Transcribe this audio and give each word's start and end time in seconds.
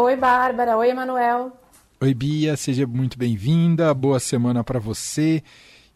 Oi, 0.00 0.16
Bárbara. 0.16 0.78
Oi, 0.78 0.88
Emanuel. 0.88 1.52
Oi, 2.00 2.14
Bia. 2.14 2.56
Seja 2.56 2.86
muito 2.86 3.18
bem-vinda. 3.18 3.92
Boa 3.92 4.18
semana 4.18 4.64
para 4.64 4.78
você. 4.78 5.42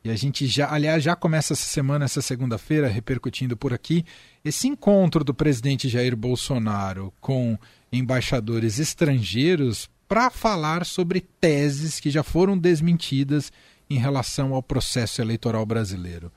E 0.05 0.11
a 0.11 0.15
gente 0.15 0.47
já, 0.47 0.71
aliás, 0.71 1.03
já 1.03 1.17
começa 1.17 1.55
essa 1.55 1.65
semana, 1.65 2.05
essa 2.05 2.21
segunda-feira, 2.21 2.87
repercutindo 2.87 3.57
por 3.57 3.73
aqui, 3.73 4.05
esse 4.45 4.69
encontro 4.69 5.25
do 5.25 5.33
presidente 5.33 5.89
Jair 5.89 6.15
Bolsonaro 6.15 7.15
com 7.19 7.57
embaixadores 7.91 8.79
estrangeiros 8.79 9.89
para 10.07 10.29
falar 10.29 10.85
sobre 10.85 11.23
teses 11.23 11.99
que 11.99 12.11
já 12.11 12.23
foram 12.23 12.59
desmentidas 12.59 13.51
em 13.89 13.97
relação 13.97 14.53
ao 14.53 14.63
processo 14.63 15.23
eleitoral 15.23 15.65
brasileiro. 15.65 16.31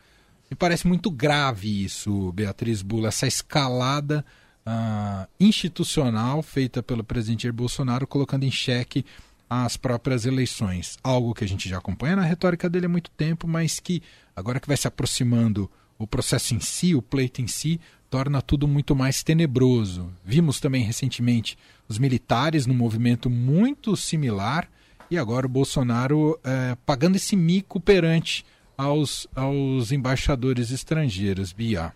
Me 0.49 0.55
parece 0.55 0.87
muito 0.87 1.11
grave 1.11 1.83
isso, 1.83 2.31
Beatriz 2.31 2.81
Bula, 2.81 3.09
essa 3.09 3.27
escalada 3.27 4.23
uh, 4.67 5.27
institucional 5.39 6.43
feita 6.43 6.83
pelo 6.83 7.03
presidente 7.03 7.43
Jair 7.43 7.53
Bolsonaro, 7.53 8.05
colocando 8.05 8.43
em 8.43 8.51
xeque 8.51 9.05
as 9.49 9.77
próprias 9.77 10.25
eleições. 10.25 10.97
Algo 11.01 11.33
que 11.33 11.45
a 11.45 11.47
gente 11.47 11.69
já 11.69 11.77
acompanha 11.77 12.17
na 12.17 12.23
retórica 12.23 12.69
dele 12.69 12.87
há 12.87 12.89
muito 12.89 13.09
tempo, 13.11 13.47
mas 13.47 13.79
que 13.79 14.03
agora 14.35 14.59
que 14.59 14.67
vai 14.67 14.75
se 14.75 14.87
aproximando 14.87 15.71
o 15.97 16.05
processo 16.05 16.53
em 16.53 16.59
si, 16.59 16.93
o 16.93 17.01
pleito 17.01 17.41
em 17.41 17.47
si, 17.47 17.79
torna 18.09 18.41
tudo 18.41 18.67
muito 18.67 18.95
mais 18.95 19.23
tenebroso. 19.23 20.11
Vimos 20.23 20.59
também 20.59 20.83
recentemente 20.83 21.57
os 21.87 21.97
militares 21.97 22.65
num 22.65 22.73
movimento 22.73 23.29
muito 23.29 23.95
similar 23.95 24.69
e 25.09 25.17
agora 25.17 25.45
o 25.45 25.49
Bolsonaro 25.49 26.37
é, 26.43 26.75
pagando 26.85 27.15
esse 27.15 27.35
mico 27.35 27.79
perante 27.79 28.45
aos, 28.77 29.27
aos 29.33 29.91
embaixadores 29.91 30.71
estrangeiros. 30.71 31.53
Bia. 31.53 31.93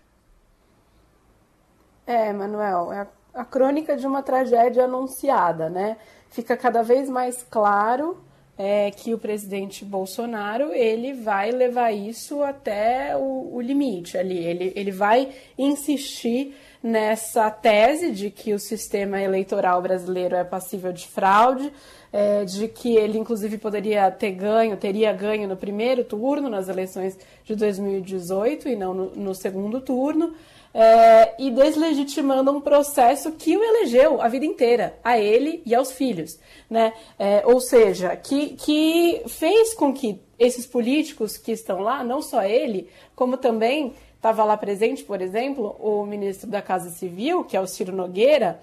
É, 2.06 2.32
Manuel, 2.32 2.92
é 2.92 3.06
a, 3.34 3.44
crônica 3.44 3.96
de 3.96 4.06
uma 4.06 4.22
tragédia 4.22 4.84
anunciada, 4.84 5.68
né? 5.68 5.96
Fica 6.30 6.56
cada 6.56 6.82
vez 6.82 7.08
mais 7.08 7.42
claro 7.48 8.18
é, 8.58 8.90
que 8.90 9.14
o 9.14 9.18
presidente 9.18 9.84
Bolsonaro 9.84 10.72
ele 10.72 11.12
vai 11.12 11.50
levar 11.50 11.92
isso 11.92 12.42
até 12.42 13.16
o, 13.16 13.54
o 13.54 13.60
limite 13.60 14.18
ali. 14.18 14.38
Ele, 14.38 14.72
ele 14.74 14.90
vai 14.90 15.30
insistir 15.56 16.54
nessa 16.82 17.50
tese 17.50 18.10
de 18.10 18.30
que 18.30 18.52
o 18.52 18.58
sistema 18.58 19.20
eleitoral 19.20 19.80
brasileiro 19.80 20.34
é 20.34 20.42
passível 20.42 20.92
de 20.92 21.06
fraude, 21.06 21.72
é, 22.12 22.44
de 22.44 22.66
que 22.66 22.96
ele 22.96 23.16
inclusive 23.16 23.56
poderia 23.56 24.10
ter 24.10 24.32
ganho, 24.32 24.76
teria 24.76 25.12
ganho 25.12 25.48
no 25.48 25.56
primeiro 25.56 26.02
turno 26.02 26.50
nas 26.50 26.68
eleições 26.68 27.16
de 27.44 27.54
2018 27.54 28.68
e 28.68 28.76
não 28.76 28.92
no, 28.92 29.10
no 29.14 29.34
segundo 29.34 29.80
turno 29.80 30.34
é, 30.74 31.34
e 31.38 31.50
deslegitimando 31.50 32.50
um 32.50 32.60
processo 32.60 33.32
que 33.32 33.56
o 33.56 33.62
elegeu 33.62 34.20
a 34.20 34.28
vida 34.28 34.46
inteira, 34.46 34.98
a 35.04 35.18
ele 35.18 35.62
e 35.66 35.74
aos 35.74 35.92
filhos. 35.92 36.38
Né? 36.68 36.92
É, 37.18 37.42
ou 37.44 37.60
seja, 37.60 38.16
que, 38.16 38.50
que 38.50 39.22
fez 39.26 39.74
com 39.74 39.92
que 39.92 40.20
esses 40.38 40.66
políticos 40.66 41.36
que 41.36 41.52
estão 41.52 41.80
lá, 41.80 42.02
não 42.02 42.22
só 42.22 42.42
ele, 42.42 42.88
como 43.14 43.36
também 43.36 43.94
estava 44.16 44.44
lá 44.44 44.56
presente, 44.56 45.02
por 45.02 45.20
exemplo, 45.20 45.76
o 45.80 46.06
ministro 46.06 46.48
da 46.48 46.62
Casa 46.62 46.90
Civil, 46.90 47.44
que 47.44 47.56
é 47.56 47.60
o 47.60 47.66
Ciro 47.66 47.92
Nogueira, 47.92 48.60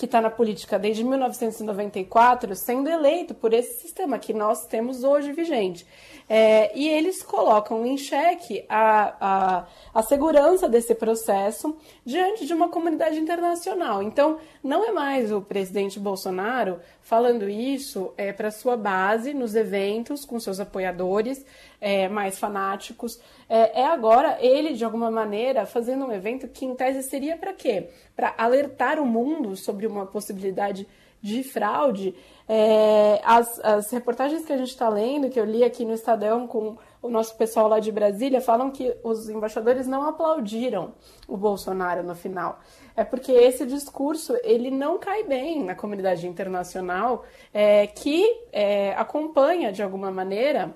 que 0.00 0.06
está 0.06 0.18
na 0.18 0.30
política 0.30 0.78
desde 0.78 1.04
1994, 1.04 2.56
sendo 2.56 2.88
eleito 2.88 3.34
por 3.34 3.52
esse 3.52 3.82
sistema 3.82 4.18
que 4.18 4.32
nós 4.32 4.66
temos 4.66 5.04
hoje 5.04 5.30
vigente. 5.30 5.86
É, 6.26 6.70
e 6.74 6.88
eles 6.88 7.22
colocam 7.22 7.84
em 7.84 7.98
xeque 7.98 8.64
a, 8.66 9.16
a, 9.20 9.66
a 9.92 10.02
segurança 10.02 10.70
desse 10.70 10.94
processo 10.94 11.76
diante 12.02 12.46
de 12.46 12.54
uma 12.54 12.70
comunidade 12.70 13.18
internacional. 13.18 14.02
Então, 14.02 14.38
não 14.64 14.88
é 14.88 14.90
mais 14.90 15.30
o 15.30 15.42
presidente 15.42 16.00
Bolsonaro 16.00 16.80
falando 17.02 17.46
isso 17.46 18.14
é, 18.16 18.32
para 18.32 18.50
sua 18.50 18.78
base 18.78 19.34
nos 19.34 19.54
eventos 19.54 20.24
com 20.24 20.40
seus 20.40 20.60
apoiadores 20.60 21.44
é, 21.80 22.08
mais 22.08 22.38
fanáticos. 22.38 23.20
É, 23.48 23.80
é, 23.80 23.86
agora 23.86 24.38
ele, 24.40 24.74
de 24.74 24.84
alguma 24.84 25.10
maneira, 25.10 25.64
fazendo 25.66 26.06
um 26.06 26.12
evento 26.12 26.46
que, 26.48 26.64
em 26.64 26.74
tese, 26.74 27.02
seria 27.02 27.36
para 27.36 27.52
quê? 27.52 27.88
Para 28.14 28.34
alertar 28.36 29.00
o 29.00 29.06
mundo 29.06 29.56
sobre 29.56 29.86
uma 29.86 30.06
possibilidade 30.06 30.86
de 31.22 31.42
fraude. 31.42 32.14
É, 32.48 33.20
as, 33.24 33.60
as 33.60 33.90
reportagens 33.90 34.44
que 34.44 34.52
a 34.52 34.56
gente 34.56 34.70
está 34.70 34.88
lendo, 34.88 35.28
que 35.30 35.38
eu 35.38 35.44
li 35.44 35.62
aqui 35.62 35.84
no 35.84 35.94
Estadão 35.94 36.46
com 36.46 36.76
o 37.02 37.08
nosso 37.08 37.36
pessoal 37.36 37.68
lá 37.68 37.78
de 37.78 37.92
Brasília, 37.92 38.40
falam 38.40 38.70
que 38.70 38.94
os 39.02 39.28
embaixadores 39.28 39.86
não 39.86 40.02
aplaudiram 40.08 40.92
o 41.28 41.36
Bolsonaro 41.36 42.02
no 42.02 42.14
final. 42.14 42.58
É 42.96 43.04
porque 43.04 43.32
esse 43.32 43.64
discurso 43.64 44.36
ele 44.42 44.70
não 44.70 44.98
cai 44.98 45.22
bem 45.24 45.62
na 45.62 45.74
comunidade 45.74 46.26
internacional 46.26 47.24
é, 47.54 47.86
que 47.86 48.26
é, 48.52 48.92
acompanha, 48.94 49.72
de 49.72 49.82
alguma 49.82 50.10
maneira, 50.10 50.74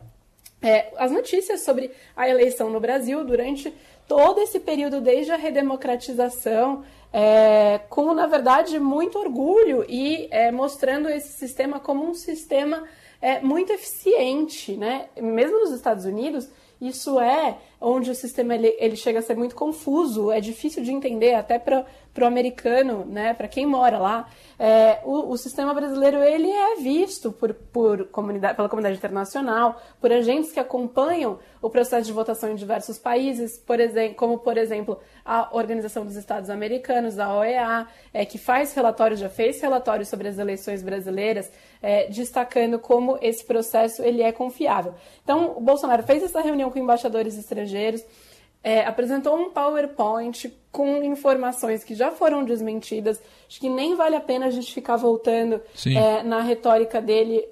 é, 0.65 0.93
as 0.97 1.13
notícias 1.13 1.61
sobre 1.61 1.91
a 2.17 2.29
eleição 2.29 2.71
no 2.71 2.81
Brasil 2.81 3.23
durante 3.25 3.73
todo 4.09 4.41
esse 4.41 4.59
período, 4.59 5.01
desde 5.01 5.31
a 5.31 5.37
redemocratização 5.37 6.83
é, 7.13 7.81
com, 7.91 8.15
na 8.15 8.27
verdade, 8.27 8.81
muito 8.81 9.19
orgulho 9.19 9.85
e 9.89 10.27
é, 10.31 10.51
mostrando 10.51 11.09
esse 11.09 11.33
sistema 11.35 11.79
como 11.79 12.05
um 12.05 12.15
sistema 12.15 12.83
é, 13.21 13.41
muito 13.41 13.73
eficiente, 13.73 14.77
né? 14.77 15.07
Mesmo 15.21 15.61
nos 15.61 15.71
Estados 15.71 16.05
Unidos, 16.05 16.51
isso 16.81 17.21
é 17.21 17.57
onde 17.81 18.11
o 18.11 18.15
sistema 18.15 18.55
ele, 18.55 18.75
ele 18.79 18.97
chega 18.97 19.19
a 19.19 19.23
ser 19.23 19.37
muito 19.37 19.55
confuso, 19.55 20.33
é 20.33 20.41
difícil 20.41 20.83
de 20.83 20.93
entender 20.93 21.35
até 21.35 21.59
para 21.59 21.87
o 22.23 22.27
americano, 22.27 23.05
né, 23.05 23.35
para 23.35 23.49
quem 23.49 23.67
mora 23.67 23.99
lá. 23.99 24.29
É, 24.57 25.01
o, 25.05 25.33
o, 25.33 25.37
sistema 25.37 25.75
brasileiro 25.75 26.23
ele 26.23 26.49
é 26.49 26.77
visto 26.77 27.33
por, 27.33 27.53
por 27.53 28.07
comunidade, 28.07 28.55
pela 28.55 28.69
comunidade 28.69 28.97
internacional, 28.97 29.83
por 30.01 30.13
agentes 30.13 30.53
que 30.53 30.61
acompanham 30.61 31.41
o 31.61 31.69
processo 31.69 32.07
de 32.07 32.13
votação 32.13 32.53
em 32.53 32.55
diversos 32.55 32.97
países, 32.97 33.59
por 33.59 33.81
exemplo, 33.81 34.15
como 34.15 34.39
por 34.39 34.57
exemplo 34.57 35.01
a 35.25 35.49
Organização 35.57 36.05
dos 36.05 36.15
Estados 36.15 36.51
Americanos, 36.51 37.19
a 37.19 37.35
OEA, 37.35 37.89
é, 38.13 38.25
que 38.25 38.39
faz 38.39 38.73
relatórios, 38.75 39.19
já 39.19 39.29
fez 39.29 39.61
relatórios 39.61 40.09
sobre 40.09 40.29
as 40.29 40.39
eleições 40.39 40.83
brasileiras, 40.83 41.51
é, 41.83 42.07
destacando 42.07 42.79
como 42.79 43.19
esse 43.21 43.45
processo 43.45 44.03
ele 44.03 44.23
é 44.23 44.31
confiável. 44.31 44.95
Então, 45.25 45.57
o 45.57 45.61
Bolsonaro 45.61 46.03
fez 46.05 46.23
essa 46.23 46.41
reunião 46.41 46.71
com 46.71 46.79
embaixadores 46.79 47.37
estrangeiros, 47.37 48.05
é, 48.65 48.87
apresentou 48.87 49.37
um 49.37 49.51
PowerPoint 49.51 50.51
com 50.73 51.05
informações 51.05 51.85
que 51.85 51.95
já 51.95 52.11
foram 52.11 52.43
desmentidas. 52.43 53.21
Acho 53.47 53.61
que 53.61 53.69
nem 53.69 53.95
vale 53.95 54.17
a 54.17 54.21
pena 54.21 54.47
a 54.47 54.51
gente 54.51 54.73
ficar 54.75 54.97
voltando 54.97 55.61
é, 55.87 56.23
na 56.25 56.41
retórica 56.41 57.01
dele 57.01 57.47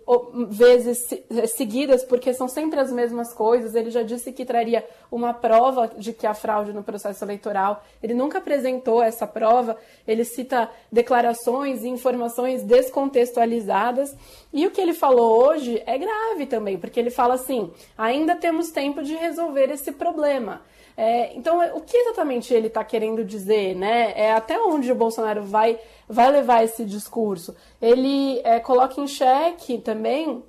vezes 0.49 0.99
é, 1.31 1.47
seguidas, 1.47 2.03
porque 2.03 2.33
são 2.33 2.49
sempre 2.49 2.81
as 2.81 2.91
mesmas 2.91 3.33
coisas. 3.33 3.75
Ele 3.75 3.91
já 3.91 4.03
disse 4.03 4.33
que 4.33 4.45
traria 4.45 4.84
uma 5.11 5.34
prova 5.34 5.87
de 5.97 6.12
que 6.15 6.27
há 6.27 6.34
fraude 6.34 6.72
no 6.72 6.83
processo 6.83 7.22
eleitoral. 7.22 7.84
Ele 8.03 8.15
nunca 8.15 8.39
apresentou 8.39 9.03
essa 9.03 9.27
prova. 9.27 9.77
Ele 10.09 10.25
cita 10.25 10.69
declarações 10.91 11.84
e 11.84 11.89
informações 11.89 12.65
descontextualizadas. 12.65 14.17
E 14.53 14.67
o 14.67 14.71
que 14.71 14.81
ele 14.81 14.95
falou 14.95 15.47
hoje 15.47 15.81
é 15.87 15.97
grave 15.97 16.47
também, 16.47 16.77
porque 16.78 16.99
ele 16.99 17.11
fala 17.11 17.34
assim: 17.34 17.71
ainda 17.97 18.34
temos 18.34 18.71
tempo 18.71 19.03
de 19.03 19.15
resolver 19.15 19.71
esse 19.71 19.93
problema. 19.93 20.62
É, 20.97 21.34
então, 21.34 21.58
o 21.76 21.80
que 21.80 21.97
exatamente 21.97 22.53
ele 22.53 22.66
está 22.66 22.84
querendo 22.84 23.25
dizer, 23.25 23.75
né? 23.75 24.12
É 24.14 24.32
até 24.32 24.58
onde 24.58 24.91
o 24.92 24.94
Bolsonaro 24.94 25.42
vai, 25.42 25.78
vai 26.08 26.30
levar 26.30 26.64
esse 26.64 26.84
discurso? 26.84 27.56
Ele 27.80 28.41
é, 28.44 28.60
coloca 28.60 29.00
em 29.00 29.06
xeque 29.06 29.78
também 29.78 30.42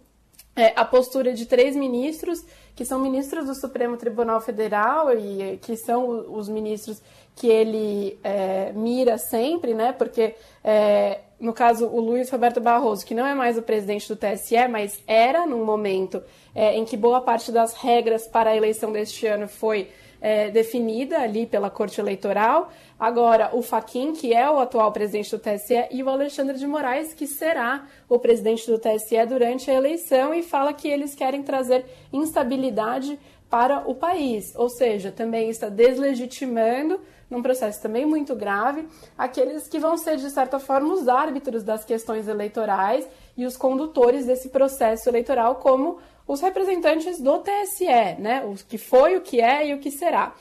é, 0.55 0.73
a 0.75 0.85
postura 0.85 1.33
de 1.33 1.45
três 1.45 1.75
ministros 1.75 2.45
que 2.75 2.83
são 2.83 2.99
ministros 2.99 3.45
do 3.45 3.55
Supremo 3.55 3.97
Tribunal 3.97 4.41
Federal 4.41 5.13
e 5.13 5.57
que 5.61 5.75
são 5.77 6.33
os 6.35 6.49
ministros 6.49 7.01
que 7.35 7.47
ele 7.47 8.19
é, 8.23 8.71
mira 8.73 9.17
sempre, 9.17 9.73
né? 9.73 9.91
Porque 9.91 10.35
é, 10.63 11.19
no 11.39 11.53
caso 11.53 11.87
o 11.87 11.99
Luiz 11.99 12.29
Roberto 12.29 12.59
Barroso, 12.59 13.05
que 13.05 13.13
não 13.13 13.25
é 13.25 13.33
mais 13.35 13.57
o 13.57 13.61
presidente 13.61 14.07
do 14.07 14.15
TSE, 14.15 14.67
mas 14.69 15.01
era 15.05 15.45
num 15.45 15.63
momento 15.65 16.21
é, 16.55 16.75
em 16.75 16.85
que 16.85 16.97
boa 16.97 17.21
parte 17.21 17.51
das 17.51 17.73
regras 17.73 18.27
para 18.27 18.51
a 18.51 18.55
eleição 18.55 18.91
deste 18.91 19.27
ano 19.27 19.47
foi 19.47 19.89
é, 20.23 20.49
definida 20.49 21.19
ali 21.19 21.45
pela 21.45 21.69
Corte 21.69 21.99
Eleitoral. 21.99 22.71
Agora, 22.97 23.49
o 23.51 23.61
Faquin, 23.61 24.13
que 24.13 24.33
é 24.33 24.49
o 24.49 24.57
atual 24.57 24.89
presidente 24.93 25.29
do 25.29 25.37
TSE, 25.37 25.89
e 25.91 26.01
o 26.01 26.09
Alexandre 26.09 26.57
de 26.57 26.65
Moraes, 26.65 27.13
que 27.13 27.27
será 27.27 27.85
o 28.07 28.17
presidente 28.17 28.65
do 28.71 28.79
TSE 28.79 29.25
durante 29.27 29.69
a 29.69 29.73
eleição, 29.73 30.33
e 30.33 30.41
fala 30.41 30.71
que 30.71 30.87
eles 30.87 31.13
querem 31.13 31.43
trazer 31.43 31.85
instabilidade 32.13 33.19
para 33.49 33.83
o 33.87 33.93
país, 33.93 34.55
ou 34.55 34.69
seja, 34.69 35.11
também 35.11 35.49
está 35.49 35.67
deslegitimando, 35.67 37.01
num 37.29 37.41
processo 37.41 37.81
também 37.81 38.05
muito 38.05 38.33
grave, 38.35 38.87
aqueles 39.17 39.67
que 39.67 39.77
vão 39.77 39.97
ser, 39.97 40.17
de 40.17 40.29
certa 40.29 40.57
forma, 40.57 40.93
os 40.93 41.07
árbitros 41.07 41.63
das 41.63 41.83
questões 41.83 42.27
eleitorais 42.27 43.07
e 43.35 43.45
os 43.45 43.57
condutores 43.57 44.25
desse 44.25 44.49
processo 44.49 45.09
eleitoral, 45.09 45.55
como 45.55 45.99
os 46.27 46.41
representantes 46.41 47.19
do 47.19 47.39
TSE, 47.39 47.85
né? 48.19 48.43
O 48.45 48.55
que 48.55 48.77
foi, 48.77 49.17
o 49.17 49.21
que 49.21 49.41
é 49.41 49.67
e 49.67 49.73
o 49.73 49.79
que 49.79 49.91
será. 49.91 50.33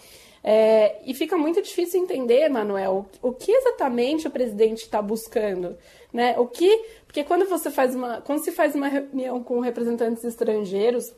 É, 0.45 1.01
e 1.07 1.15
fica 1.15 1.37
muito 1.37 1.63
difícil 1.63 2.03
entender, 2.03 2.49
Manuel, 2.49 3.07
o, 3.23 3.29
o 3.29 3.33
que 3.33 3.53
exatamente 3.53 4.27
o 4.27 4.31
presidente 4.31 4.83
está 4.83 5.01
buscando, 5.01 5.77
né? 6.13 6.35
O 6.39 6.47
que, 6.47 6.85
porque 7.07 7.23
quando 7.23 7.49
você 7.49 7.71
faz 7.71 7.95
uma, 7.95 8.21
quando 8.21 8.43
se 8.43 8.51
faz 8.51 8.75
uma 8.75 8.89
reunião 8.89 9.43
com 9.43 9.61
representantes 9.61 10.25
estrangeiros, 10.25 11.13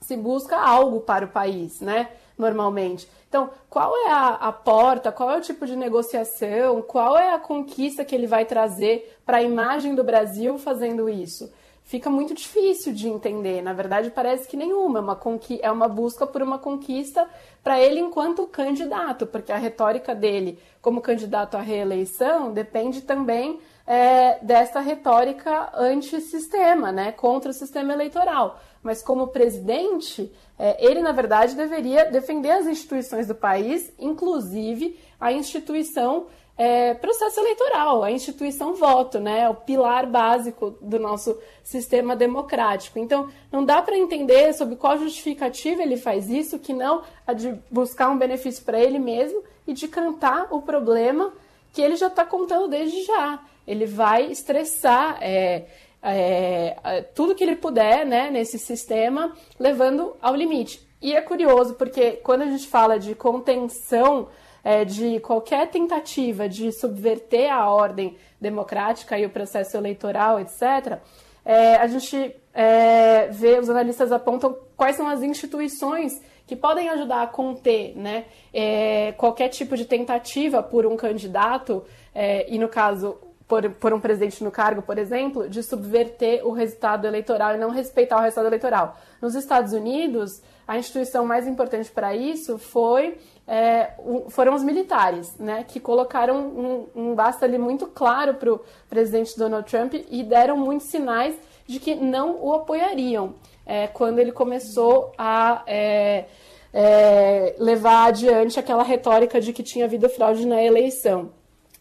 se 0.00 0.16
busca 0.16 0.56
algo 0.56 1.00
para 1.00 1.24
o 1.24 1.28
país, 1.28 1.80
né? 1.80 2.10
Normalmente. 2.36 3.08
Então, 3.28 3.50
qual 3.68 3.92
é 4.06 4.10
a, 4.10 4.28
a, 4.28 4.52
porta, 4.52 5.12
qual 5.12 5.30
é 5.30 5.38
o 5.38 5.40
tipo 5.40 5.66
de 5.66 5.76
negociação, 5.76 6.80
qual 6.82 7.16
é 7.16 7.32
a 7.34 7.38
conquista 7.38 8.04
que 8.04 8.14
ele 8.14 8.26
vai 8.26 8.44
trazer 8.44 9.18
para 9.26 9.38
a 9.38 9.42
imagem 9.42 9.94
do 9.94 10.02
Brasil 10.02 10.56
fazendo 10.56 11.08
isso? 11.08 11.52
Fica 11.88 12.10
muito 12.10 12.34
difícil 12.34 12.92
de 12.92 13.08
entender. 13.08 13.62
Na 13.62 13.72
verdade, 13.72 14.10
parece 14.10 14.46
que 14.46 14.58
nenhuma. 14.58 14.98
É 14.98 15.02
uma, 15.02 15.20
é 15.62 15.70
uma 15.70 15.88
busca 15.88 16.26
por 16.26 16.42
uma 16.42 16.58
conquista 16.58 17.26
para 17.64 17.80
ele 17.80 17.98
enquanto 17.98 18.46
candidato, 18.46 19.26
porque 19.26 19.50
a 19.50 19.56
retórica 19.56 20.14
dele 20.14 20.58
como 20.82 21.00
candidato 21.00 21.56
à 21.56 21.62
reeleição 21.62 22.52
depende 22.52 23.00
também 23.00 23.58
é, 23.86 24.38
dessa 24.44 24.80
retórica 24.80 25.70
antissistema, 25.74 26.92
né, 26.92 27.10
contra 27.10 27.52
o 27.52 27.54
sistema 27.54 27.94
eleitoral. 27.94 28.60
Mas 28.82 29.02
como 29.02 29.28
presidente, 29.28 30.30
é, 30.58 30.84
ele, 30.84 31.00
na 31.00 31.12
verdade, 31.12 31.56
deveria 31.56 32.04
defender 32.04 32.50
as 32.50 32.66
instituições 32.66 33.26
do 33.26 33.34
país, 33.34 33.90
inclusive 33.98 35.00
a 35.18 35.32
instituição 35.32 36.26
é, 36.58 36.92
processo 36.94 37.38
eleitoral, 37.38 38.02
a 38.02 38.10
instituição 38.10 38.74
voto, 38.74 39.20
né, 39.20 39.48
o 39.48 39.54
pilar 39.54 40.06
básico 40.06 40.76
do 40.80 40.98
nosso 40.98 41.38
sistema 41.62 42.16
democrático. 42.16 42.98
Então, 42.98 43.28
não 43.52 43.64
dá 43.64 43.80
para 43.80 43.96
entender 43.96 44.52
sobre 44.52 44.74
qual 44.74 44.98
justificativa 44.98 45.80
ele 45.80 45.96
faz 45.96 46.28
isso, 46.28 46.58
que 46.58 46.72
não 46.74 47.02
a 47.24 47.32
de 47.32 47.56
buscar 47.70 48.08
um 48.10 48.18
benefício 48.18 48.64
para 48.64 48.80
ele 48.80 48.98
mesmo 48.98 49.40
e 49.68 49.72
de 49.72 49.86
cantar 49.86 50.48
o 50.50 50.60
problema 50.60 51.32
que 51.72 51.80
ele 51.80 51.94
já 51.94 52.08
está 52.08 52.24
contando 52.24 52.66
desde 52.66 53.04
já. 53.04 53.40
Ele 53.64 53.86
vai 53.86 54.26
estressar 54.32 55.18
é, 55.20 55.66
é, 56.02 57.02
tudo 57.14 57.36
que 57.36 57.44
ele 57.44 57.54
puder 57.54 58.04
né, 58.04 58.30
nesse 58.30 58.58
sistema, 58.58 59.32
levando 59.60 60.16
ao 60.20 60.34
limite. 60.34 60.84
E 61.00 61.14
é 61.14 61.20
curioso, 61.20 61.74
porque 61.74 62.12
quando 62.12 62.42
a 62.42 62.46
gente 62.46 62.66
fala 62.66 62.98
de 62.98 63.14
contenção 63.14 64.26
é, 64.62 64.84
de 64.84 65.20
qualquer 65.20 65.68
tentativa 65.70 66.48
de 66.48 66.72
subverter 66.72 67.52
a 67.52 67.72
ordem 67.72 68.16
democrática 68.40 69.18
e 69.18 69.26
o 69.26 69.30
processo 69.30 69.76
eleitoral, 69.76 70.40
etc., 70.40 70.98
é, 71.44 71.76
a 71.76 71.86
gente 71.86 72.36
é, 72.52 73.28
vê, 73.28 73.58
os 73.58 73.70
analistas 73.70 74.12
apontam 74.12 74.54
quais 74.76 74.96
são 74.96 75.08
as 75.08 75.22
instituições 75.22 76.20
que 76.46 76.56
podem 76.56 76.88
ajudar 76.88 77.22
a 77.22 77.26
conter 77.26 77.96
né, 77.96 78.24
é, 78.52 79.12
qualquer 79.12 79.48
tipo 79.48 79.76
de 79.76 79.84
tentativa 79.84 80.62
por 80.62 80.86
um 80.86 80.96
candidato, 80.96 81.84
é, 82.14 82.52
e 82.52 82.58
no 82.58 82.68
caso, 82.68 83.18
por, 83.46 83.70
por, 83.70 83.92
um 83.94 84.00
presidente 84.00 84.42
no 84.42 84.50
cargo, 84.50 84.82
por 84.82 84.98
exemplo, 84.98 85.48
de 85.48 85.62
subverter 85.62 86.46
o 86.46 86.52
resultado 86.52 87.06
eleitoral 87.06 87.54
e 87.54 87.58
não 87.58 87.70
respeitar 87.70 88.18
o 88.18 88.20
resultado 88.20 88.46
eleitoral. 88.46 88.96
Nos 89.20 89.34
Estados 89.34 89.72
Unidos, 89.72 90.42
a 90.66 90.76
instituição 90.78 91.24
mais 91.24 91.46
importante 91.46 91.90
para 91.90 92.14
isso 92.14 92.58
foi 92.58 93.16
é, 93.48 93.92
foram 94.28 94.54
os 94.54 94.62
militares, 94.62 95.34
né, 95.38 95.64
que 95.66 95.80
colocaram 95.80 96.36
um, 96.36 96.86
um 96.94 97.14
basta 97.14 97.46
ali 97.46 97.56
muito 97.56 97.86
claro 97.86 98.34
para 98.34 98.52
o 98.52 98.60
presidente 98.90 99.38
Donald 99.38 99.68
Trump 99.68 99.94
e 100.10 100.22
deram 100.22 100.54
muitos 100.54 100.88
sinais 100.88 101.34
de 101.66 101.80
que 101.80 101.94
não 101.94 102.38
o 102.44 102.52
apoiariam 102.52 103.34
é, 103.64 103.86
quando 103.86 104.18
ele 104.18 104.32
começou 104.32 105.12
a 105.16 105.62
é, 105.66 106.26
é 106.74 107.56
levar 107.58 108.08
adiante 108.08 108.60
aquela 108.60 108.82
retórica 108.82 109.40
de 109.40 109.54
que 109.54 109.62
tinha 109.62 109.86
havido 109.86 110.10
fraude 110.10 110.46
na 110.46 110.62
eleição. 110.62 111.30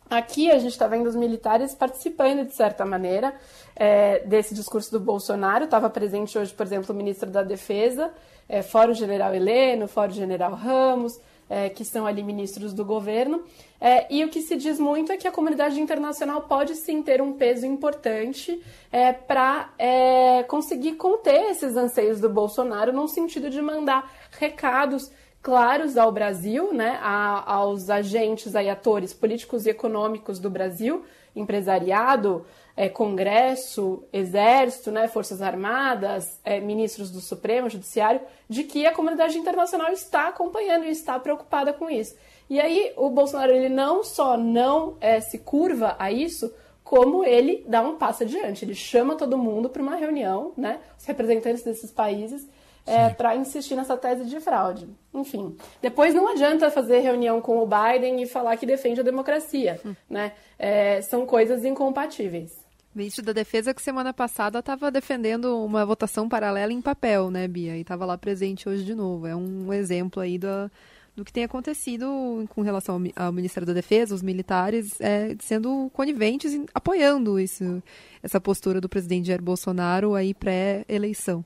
Aqui 0.09 0.49
a 0.49 0.57
gente 0.57 0.71
está 0.71 0.87
vendo 0.87 1.07
os 1.07 1.15
militares 1.17 1.75
participando, 1.75 2.45
de 2.45 2.55
certa 2.55 2.85
maneira, 2.85 3.33
é, 3.75 4.19
desse 4.19 4.53
discurso 4.55 4.89
do 4.89 5.01
Bolsonaro. 5.01 5.65
Estava 5.65 5.89
presente 5.89 6.37
hoje, 6.37 6.53
por 6.53 6.65
exemplo, 6.65 6.95
o 6.95 6.97
ministro 6.97 7.29
da 7.29 7.43
Defesa, 7.43 8.13
é, 8.47 8.61
fora 8.61 8.91
o 8.91 8.93
general 8.93 9.35
Heleno, 9.35 9.85
fora 9.85 10.09
o 10.09 10.13
general 10.13 10.53
Ramos, 10.53 11.19
é, 11.49 11.69
que 11.69 11.85
são 11.85 12.05
ali 12.05 12.23
ministros 12.23 12.73
do 12.73 12.83
governo. 12.83 13.43
É, 13.79 14.11
e 14.13 14.23
o 14.23 14.29
que 14.29 14.41
se 14.41 14.55
diz 14.55 14.79
muito 14.79 15.11
é 15.11 15.17
que 15.17 15.27
a 15.27 15.31
comunidade 15.31 15.79
internacional 15.79 16.41
pode 16.41 16.75
sim 16.75 17.01
ter 17.01 17.21
um 17.21 17.33
peso 17.33 17.65
importante 17.65 18.61
é, 18.91 19.13
para 19.13 19.71
é, 19.77 20.43
conseguir 20.43 20.93
conter 20.93 21.51
esses 21.51 21.75
anseios 21.77 22.19
do 22.19 22.29
Bolsonaro, 22.29 22.91
no 22.91 23.07
sentido 23.07 23.49
de 23.49 23.61
mandar 23.61 24.11
recados 24.31 25.11
claros 25.41 25.97
ao 25.97 26.11
Brasil, 26.11 26.73
né, 26.73 26.99
a, 27.01 27.53
aos 27.53 27.89
agentes, 27.89 28.55
aí, 28.55 28.69
atores 28.69 29.13
políticos 29.13 29.65
e 29.65 29.69
econômicos 29.69 30.39
do 30.39 30.49
Brasil, 30.49 31.05
empresariado, 31.35 32.45
é, 32.77 32.87
Congresso, 32.87 34.03
Exército, 34.13 34.91
né, 34.91 35.07
Forças 35.07 35.41
Armadas, 35.41 36.39
é, 36.45 36.59
ministros 36.59 37.09
do 37.09 37.19
Supremo, 37.19 37.71
Judiciário, 37.71 38.21
de 38.47 38.63
que 38.63 38.85
a 38.85 38.93
comunidade 38.93 39.35
internacional 39.35 39.91
está 39.91 40.27
acompanhando 40.27 40.85
e 40.85 40.91
está 40.91 41.19
preocupada 41.19 41.73
com 41.73 41.89
isso. 41.89 42.15
E 42.47 42.61
aí 42.61 42.93
o 42.95 43.09
Bolsonaro 43.09 43.51
ele 43.51 43.67
não 43.67 44.03
só 44.03 44.37
não 44.37 44.95
é, 45.01 45.19
se 45.19 45.39
curva 45.39 45.95
a 45.97 46.11
isso, 46.11 46.53
como 46.83 47.25
ele 47.25 47.65
dá 47.67 47.81
um 47.81 47.97
passo 47.97 48.23
adiante. 48.23 48.63
Ele 48.63 48.75
chama 48.75 49.15
todo 49.15 49.39
mundo 49.39 49.69
para 49.69 49.81
uma 49.81 49.95
reunião, 49.95 50.53
né, 50.55 50.79
os 50.99 51.05
representantes 51.05 51.63
desses 51.63 51.91
países, 51.91 52.47
é, 52.85 53.09
para 53.09 53.35
insistir 53.35 53.75
nessa 53.75 53.97
tese 53.97 54.23
de 54.23 54.39
fraude. 54.39 54.87
Enfim, 55.13 55.57
depois 55.81 56.13
não 56.13 56.29
adianta 56.29 56.71
fazer 56.71 56.99
reunião 56.99 57.41
com 57.41 57.61
o 57.61 57.67
Biden 57.67 58.21
e 58.21 58.27
falar 58.27 58.55
que 58.55 58.65
defende 58.65 59.01
a 59.01 59.03
democracia, 59.03 59.81
hum. 59.85 59.93
né? 60.09 60.31
É, 60.57 61.01
são 61.01 61.25
coisas 61.25 61.65
incompatíveis. 61.65 62.66
Ministro 62.97 63.23
da 63.23 63.31
Defesa 63.31 63.75
que 63.75 63.81
semana 63.81 64.11
passada 64.11 64.57
estava 64.57 64.89
defendendo 64.89 65.63
uma 65.63 65.85
votação 65.85 66.27
paralela 66.27 66.73
em 66.73 66.81
papel, 66.81 67.29
né, 67.29 67.47
Bia? 67.47 67.77
E 67.77 67.81
estava 67.81 68.05
lá 68.05 68.17
presente 68.17 68.67
hoje 68.67 68.83
de 68.83 68.95
novo. 68.95 69.27
É 69.27 69.35
um 69.35 69.71
exemplo 69.71 70.19
aí 70.19 70.39
do, 70.39 70.71
do 71.15 71.23
que 71.23 71.31
tem 71.31 71.43
acontecido 71.43 72.07
com 72.49 72.61
relação 72.61 72.99
ao, 73.15 73.27
ao 73.27 73.31
Ministério 73.31 73.67
da 73.67 73.73
Defesa, 73.73 74.15
os 74.15 74.23
militares 74.23 74.99
é, 74.99 75.35
sendo 75.39 75.91
coniventes, 75.93 76.51
e 76.51 76.65
apoiando 76.73 77.39
isso, 77.39 77.83
essa 78.23 78.41
postura 78.41 78.81
do 78.81 78.89
presidente 78.89 79.27
Jair 79.27 79.43
Bolsonaro 79.43 80.15
aí 80.15 80.33
pré-eleição. 80.33 81.45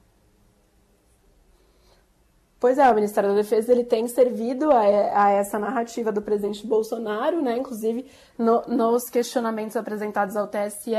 Pois 2.62 2.78
é, 2.78 2.90
o 2.90 2.94
Ministério 2.94 3.32
da 3.32 3.36
Defesa 3.36 3.72
ele 3.72 3.84
tem 3.84 4.08
servido 4.08 4.72
a, 4.72 4.82
a 5.26 5.32
essa 5.32 5.58
narrativa 5.58 6.12
do 6.12 6.22
presidente 6.22 6.66
Bolsonaro, 6.66 7.42
né? 7.42 7.58
inclusive 7.58 8.06
no, 8.38 8.62
nos 8.68 9.10
questionamentos 9.10 9.76
apresentados 9.76 10.36
ao 10.36 10.48
TSE, 10.48 10.92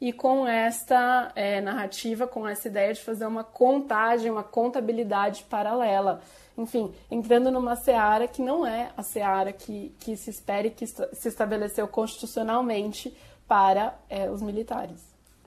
e 0.00 0.12
com 0.12 0.46
esta 0.46 1.32
é, 1.34 1.60
narrativa, 1.60 2.26
com 2.26 2.46
essa 2.46 2.68
ideia 2.68 2.92
de 2.92 3.02
fazer 3.02 3.26
uma 3.26 3.42
contagem, 3.42 4.30
uma 4.30 4.42
contabilidade 4.42 5.44
paralela. 5.44 6.20
Enfim, 6.56 6.92
entrando 7.10 7.50
numa 7.50 7.76
seara 7.76 8.28
que 8.28 8.42
não 8.42 8.66
é 8.66 8.90
a 8.96 9.02
seara 9.02 9.52
que, 9.52 9.94
que 10.00 10.16
se 10.16 10.30
espere 10.30 10.70
que 10.70 10.86
se 10.86 11.28
estabeleceu 11.28 11.86
constitucionalmente 11.88 13.14
para 13.46 13.94
é, 14.08 14.30
os 14.30 14.42
militares. 14.42 15.00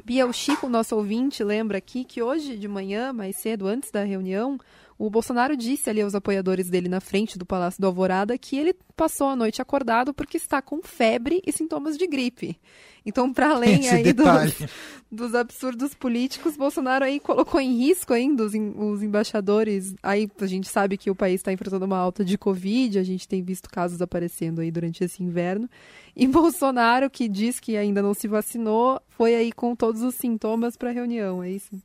Bia, 0.04 0.26
o 0.26 0.34
Chico, 0.34 0.70
nosso 0.70 0.96
ouvinte, 0.96 1.44
lembra 1.44 1.78
aqui 1.78 2.04
que 2.04 2.22
hoje 2.22 2.58
de 2.58 2.68
manhã, 2.68 3.12
mais 3.14 3.36
cedo, 3.38 3.68
antes 3.68 3.92
da 3.92 4.04
reunião, 4.04 4.58
o 5.00 5.10
Bolsonaro 5.10 5.56
disse 5.56 5.90
ali 5.90 6.02
aos 6.02 6.14
apoiadores 6.14 6.70
dele 6.70 6.90
na 6.90 7.00
frente 7.00 7.40
do 7.40 7.46
Palácio 7.46 7.80
do 7.80 7.88
Alvorada 7.88 8.38
que 8.38 8.58
ele 8.58 8.76
passou 8.98 9.28
a 9.28 9.36
noite 9.36 9.62
acordado 9.62 10.14
porque 10.14 10.36
está 10.36 10.62
com 10.62 10.82
febre 10.84 11.42
e 11.48 11.54
sintomas 11.54 11.98
de 11.98 12.06
gripe. 12.06 12.60
Então, 13.06 13.34
para 13.34 13.52
além 13.52 13.88
aí 13.88 14.12
dos, 14.12 14.26
dos, 15.10 15.34
absurdos 15.34 15.94
políticos, 15.94 16.58
Bolsonaro 16.58 17.06
aí 17.06 17.18
colocou 17.18 17.62
em 17.62 17.78
risco 17.78 18.14
ainda 18.14 18.44
os, 18.44 18.52
os 18.54 19.02
embaixadores. 19.02 19.96
Aí 20.04 20.30
a 20.38 20.46
gente 20.46 20.68
sabe 20.68 20.98
que 20.98 21.10
o 21.10 21.16
país 21.16 21.36
está 21.36 21.54
enfrentando 21.54 21.86
uma 21.86 21.98
alta 21.98 22.26
de 22.26 22.38
Covid, 22.38 23.00
a 23.00 23.04
gente 23.04 23.26
tem 23.26 23.42
visto 23.42 23.70
casos 23.70 24.02
aparecendo 24.02 24.60
aí 24.60 24.70
durante 24.70 25.02
esse 25.02 25.24
inverno. 25.24 25.70
E 26.14 26.28
Bolsonaro, 26.28 27.10
que 27.10 27.30
diz 27.30 27.58
que 27.58 27.78
ainda 27.78 28.02
não 28.02 28.14
se 28.14 28.28
vacinou, 28.28 29.02
foi 29.08 29.34
aí 29.34 29.54
com 29.54 29.74
todos 29.78 30.02
os 30.02 30.16
sintomas 30.16 30.76
para 30.76 30.90
a 30.90 30.94
reunião, 30.94 31.42
é 31.42 31.52
isso? 31.52 31.82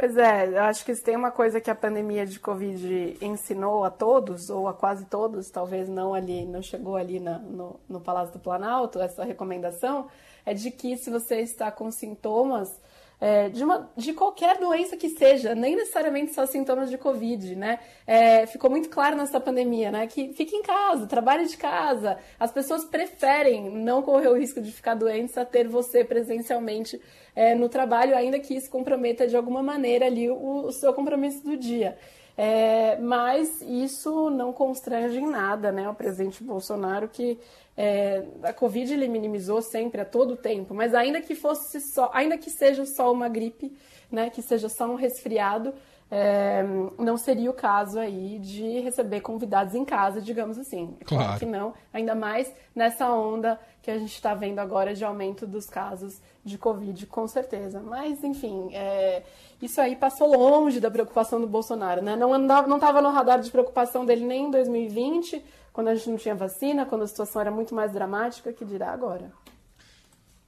Pois 0.00 0.16
é, 0.16 0.48
eu 0.48 0.62
acho 0.62 0.82
que 0.82 0.94
se 0.94 1.02
tem 1.04 1.14
uma 1.14 1.30
coisa 1.30 1.60
que 1.60 1.70
a 1.70 1.74
pandemia 1.74 2.24
de 2.24 2.40
Covid 2.40 3.18
ensinou 3.20 3.84
a 3.84 3.90
todos, 3.90 4.48
ou 4.48 4.66
a 4.66 4.72
quase 4.72 5.04
todos, 5.04 5.50
talvez 5.50 5.90
não 5.90 6.14
ali, 6.14 6.46
não 6.46 6.62
chegou 6.62 6.96
ali 6.96 7.20
na, 7.20 7.38
no, 7.38 7.78
no 7.86 8.00
Palácio 8.00 8.32
do 8.32 8.38
Planalto, 8.38 8.98
essa 8.98 9.24
recomendação, 9.24 10.08
é 10.46 10.54
de 10.54 10.70
que 10.70 10.96
se 10.96 11.10
você 11.10 11.40
está 11.40 11.70
com 11.70 11.90
sintomas 11.90 12.80
é, 13.20 13.50
de, 13.50 13.62
uma, 13.62 13.90
de 13.96 14.14
qualquer 14.14 14.58
doença 14.58 14.96
que 14.96 15.10
seja, 15.10 15.54
nem 15.54 15.76
necessariamente 15.76 16.32
só 16.34 16.46
sintomas 16.46 16.88
de 16.88 16.96
Covid, 16.96 17.54
né? 17.54 17.78
É, 18.06 18.46
ficou 18.46 18.70
muito 18.70 18.88
claro 18.88 19.14
nessa 19.14 19.38
pandemia, 19.38 19.90
né? 19.90 20.06
Que 20.06 20.32
fique 20.32 20.56
em 20.56 20.62
casa, 20.62 21.06
trabalhe 21.06 21.46
de 21.46 21.56
casa. 21.56 22.16
As 22.38 22.50
pessoas 22.50 22.84
preferem 22.84 23.70
não 23.70 24.00
correr 24.02 24.28
o 24.28 24.36
risco 24.36 24.60
de 24.60 24.72
ficar 24.72 24.94
doentes 24.94 25.36
a 25.36 25.44
ter 25.44 25.68
você 25.68 26.02
presencialmente 26.02 27.00
é, 27.36 27.54
no 27.54 27.68
trabalho, 27.68 28.16
ainda 28.16 28.38
que 28.38 28.54
isso 28.54 28.70
comprometa 28.70 29.26
de 29.26 29.36
alguma 29.36 29.62
maneira 29.62 30.06
ali 30.06 30.30
o, 30.30 30.66
o 30.66 30.72
seu 30.72 30.94
compromisso 30.94 31.44
do 31.44 31.56
dia. 31.56 31.98
É, 32.42 32.96
mas 32.96 33.60
isso 33.60 34.30
não 34.30 34.50
constrange 34.50 35.18
em 35.18 35.28
nada 35.28 35.70
né, 35.70 35.86
o 35.90 35.94
presidente 35.94 36.42
Bolsonaro, 36.42 37.06
que 37.06 37.38
é, 37.76 38.24
a 38.42 38.52
Covid 38.52 38.92
ele 38.92 39.08
minimizou 39.08 39.62
sempre, 39.62 40.00
a 40.00 40.04
todo 40.04 40.36
tempo, 40.36 40.74
mas 40.74 40.94
ainda 40.94 41.20
que 41.20 41.34
fosse 41.34 41.80
só, 41.80 42.10
ainda 42.12 42.36
que 42.36 42.50
seja 42.50 42.84
só 42.84 43.12
uma 43.12 43.28
gripe, 43.28 43.72
né, 44.10 44.28
que 44.30 44.42
seja 44.42 44.68
só 44.68 44.86
um 44.86 44.96
resfriado, 44.96 45.72
é, 46.10 46.64
não 46.98 47.16
seria 47.16 47.48
o 47.48 47.54
caso 47.54 47.98
aí 47.98 48.40
de 48.40 48.80
receber 48.80 49.20
convidados 49.20 49.74
em 49.76 49.84
casa, 49.84 50.20
digamos 50.20 50.58
assim. 50.58 50.96
É 51.00 51.04
claro. 51.04 51.24
claro 51.24 51.38
que 51.38 51.46
não, 51.46 51.72
ainda 51.92 52.16
mais 52.16 52.52
nessa 52.74 53.08
onda 53.12 53.60
que 53.80 53.90
a 53.90 53.98
gente 53.98 54.12
está 54.12 54.34
vendo 54.34 54.58
agora 54.58 54.92
de 54.92 55.04
aumento 55.04 55.46
dos 55.46 55.66
casos 55.66 56.20
de 56.44 56.58
Covid, 56.58 57.06
com 57.06 57.28
certeza. 57.28 57.80
Mas, 57.80 58.24
enfim, 58.24 58.74
é, 58.74 59.22
isso 59.62 59.80
aí 59.80 59.94
passou 59.94 60.36
longe 60.36 60.80
da 60.80 60.90
preocupação 60.90 61.40
do 61.40 61.46
Bolsonaro, 61.46 62.02
né? 62.02 62.16
Não 62.16 62.34
estava 62.42 63.00
não 63.00 63.10
no 63.10 63.14
radar 63.14 63.40
de 63.40 63.50
preocupação 63.50 64.04
dele 64.04 64.24
nem 64.24 64.46
em 64.46 64.50
2020, 64.50 65.42
quando 65.72 65.88
a 65.88 65.94
gente 65.94 66.10
não 66.10 66.16
tinha 66.16 66.34
vacina, 66.34 66.86
quando 66.86 67.02
a 67.02 67.06
situação 67.06 67.40
era 67.40 67.50
muito 67.50 67.74
mais 67.74 67.92
dramática, 67.92 68.52
que 68.52 68.64
dirá 68.64 68.92
agora. 68.92 69.30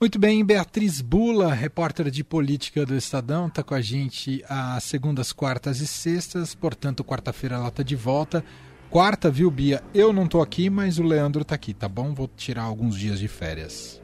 Muito 0.00 0.18
bem, 0.18 0.44
Beatriz 0.44 1.00
Bula, 1.00 1.54
repórter 1.54 2.10
de 2.10 2.24
política 2.24 2.84
do 2.84 2.96
Estadão, 2.96 3.46
está 3.46 3.62
com 3.62 3.72
a 3.72 3.80
gente 3.80 4.44
às 4.48 4.82
segundas, 4.82 5.32
quartas 5.32 5.80
e 5.80 5.86
sextas, 5.86 6.56
portanto, 6.56 7.04
quarta-feira 7.04 7.54
ela 7.54 7.68
está 7.68 7.84
de 7.84 7.94
volta. 7.94 8.44
Quarta, 8.90 9.30
viu, 9.30 9.48
Bia? 9.48 9.80
Eu 9.94 10.12
não 10.12 10.24
estou 10.24 10.42
aqui, 10.42 10.68
mas 10.68 10.98
o 10.98 11.04
Leandro 11.04 11.42
está 11.42 11.54
aqui, 11.54 11.72
tá 11.72 11.88
bom? 11.88 12.12
Vou 12.12 12.28
tirar 12.28 12.64
alguns 12.64 12.98
dias 12.98 13.20
de 13.20 13.28
férias. 13.28 14.01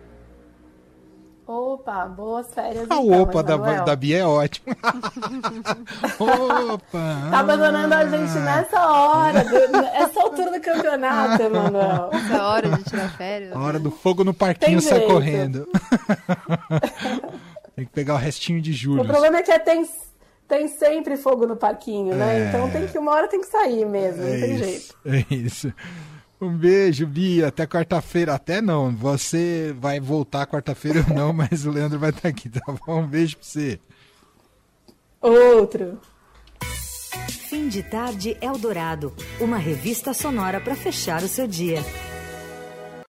Opa, 1.48 2.04
boas 2.04 2.52
férias. 2.52 2.86
Ah, 2.90 2.96
então, 3.00 3.22
opa 3.22 3.42
da, 3.42 3.56
da 3.56 3.96
Bia 3.96 4.18
é 4.18 4.26
ótimo. 4.26 4.66
opa! 6.20 7.30
Tá 7.30 7.38
abandonando 7.38 7.94
a 7.94 8.04
gente 8.04 8.38
nessa 8.40 8.86
hora, 8.86 9.46
essa 9.94 10.20
altura 10.20 10.50
do 10.52 10.60
campeonato, 10.60 11.42
Emanuel. 11.42 12.10
Essa 12.12 12.42
hora 12.44 12.68
de 12.68 12.84
tirar 12.84 13.16
férias. 13.16 13.52
A 13.56 13.60
hora 13.60 13.78
do 13.78 13.90
fogo 13.90 14.24
no 14.24 14.34
parquinho 14.34 14.78
sai 14.82 15.00
correndo. 15.06 15.66
tem 17.74 17.86
que 17.86 17.92
pegar 17.92 18.16
o 18.16 18.18
restinho 18.18 18.60
de 18.60 18.74
julho. 18.74 19.00
O 19.00 19.06
problema 19.06 19.38
é 19.38 19.42
que 19.42 19.50
é, 19.50 19.58
tem, 19.58 19.88
tem 20.46 20.68
sempre 20.68 21.16
fogo 21.16 21.46
no 21.46 21.56
parquinho, 21.56 22.14
né? 22.14 22.40
É... 22.40 22.48
Então 22.48 22.68
tem 22.70 22.86
que 22.86 22.98
uma 22.98 23.12
hora 23.12 23.26
tem 23.26 23.40
que 23.40 23.46
sair 23.46 23.86
mesmo, 23.86 24.22
é 24.22 24.32
não 24.32 24.40
tem 24.40 24.54
isso, 24.54 24.64
jeito. 24.64 24.96
É 25.06 25.34
isso. 25.34 25.72
Um 26.40 26.56
beijo, 26.56 27.06
Bia. 27.06 27.48
Até 27.48 27.66
quarta-feira. 27.66 28.34
Até 28.34 28.60
não. 28.60 28.94
Você 28.94 29.74
vai 29.78 29.98
voltar 30.00 30.46
quarta-feira 30.46 31.04
ou 31.08 31.14
não, 31.14 31.32
mas 31.34 31.66
o 31.66 31.70
Leandro 31.70 31.98
vai 31.98 32.10
estar 32.10 32.28
aqui, 32.28 32.48
tá 32.48 32.60
bom? 32.86 33.02
Um 33.02 33.06
beijo 33.06 33.36
pra 33.36 33.44
você. 33.44 33.80
Outro. 35.20 35.98
Fim 37.48 37.68
de 37.68 37.82
tarde 37.82 38.36
Eldorado. 38.40 39.12
Uma 39.40 39.56
revista 39.56 40.12
sonora 40.12 40.60
para 40.60 40.76
fechar 40.76 41.22
o 41.22 41.28
seu 41.28 41.46
dia. 41.46 41.82